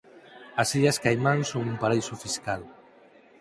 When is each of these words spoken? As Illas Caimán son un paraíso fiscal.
As 0.61 0.69
Illas 0.77 1.01
Caimán 1.03 1.39
son 1.51 1.63
un 1.73 1.77
paraíso 1.83 2.15
fiscal. 2.23 2.61